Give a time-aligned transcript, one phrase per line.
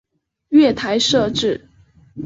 [0.49, 1.69] 月台设置